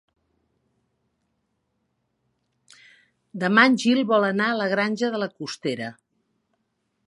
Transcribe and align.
Demà 3.43 3.69
en 3.71 3.77
Gil 3.83 4.03
vol 4.15 4.29
anar 4.33 4.49
a 4.55 4.59
la 4.63 4.69
Granja 4.75 5.15
de 5.17 5.23
la 5.25 5.33
Costera. 5.37 5.95